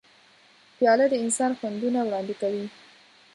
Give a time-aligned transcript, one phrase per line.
[0.77, 2.65] پیاله د انسان خوندونه وړاندې کوي.